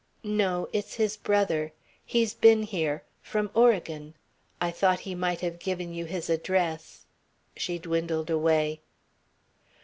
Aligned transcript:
"No. 0.23 0.67
It's 0.73 0.95
his 0.95 1.15
brother. 1.15 1.73
He's 2.03 2.33
been 2.33 2.63
here. 2.63 3.03
From 3.21 3.51
Oregon. 3.53 4.15
I 4.59 4.71
thought 4.71 5.01
he 5.01 5.13
might 5.13 5.41
have 5.41 5.59
given 5.59 5.93
you 5.93 6.05
his 6.05 6.27
address" 6.27 7.05
she 7.55 7.77
dwindled 7.77 8.31
away. 8.31 8.81